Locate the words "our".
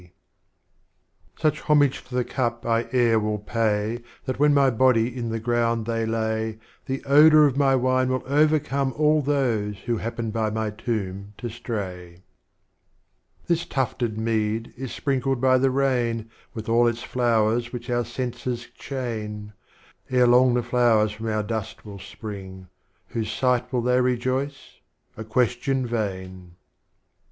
17.91-18.03, 21.27-21.43